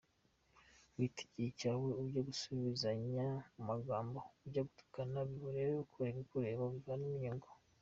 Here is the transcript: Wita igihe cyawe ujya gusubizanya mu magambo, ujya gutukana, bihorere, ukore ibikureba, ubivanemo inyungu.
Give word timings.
Wita 0.95 1.21
igihe 1.25 1.49
cyawe 1.59 1.89
ujya 2.03 2.21
gusubizanya 2.29 3.27
mu 3.55 3.61
magambo, 3.69 4.17
ujya 4.45 4.61
gutukana, 4.67 5.17
bihorere, 5.29 5.71
ukore 5.85 6.07
ibikureba, 6.11 6.61
ubivanemo 6.65 7.13
inyungu. 7.17 7.47